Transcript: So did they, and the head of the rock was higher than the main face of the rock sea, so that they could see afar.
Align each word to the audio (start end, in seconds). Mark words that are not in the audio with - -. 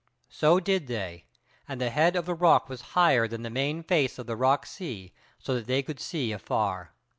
So 0.29 0.59
did 0.59 0.87
they, 0.87 1.25
and 1.69 1.79
the 1.79 1.91
head 1.91 2.15
of 2.15 2.25
the 2.25 2.33
rock 2.33 2.67
was 2.69 2.81
higher 2.97 3.27
than 3.27 3.43
the 3.43 3.51
main 3.51 3.83
face 3.83 4.17
of 4.17 4.25
the 4.25 4.35
rock 4.35 4.65
sea, 4.65 5.13
so 5.37 5.53
that 5.53 5.67
they 5.67 5.83
could 5.83 5.99
see 5.99 6.31
afar. 6.31 6.91